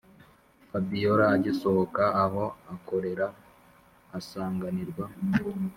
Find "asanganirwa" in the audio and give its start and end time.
4.17-5.05